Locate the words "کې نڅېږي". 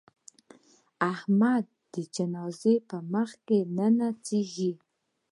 3.45-4.71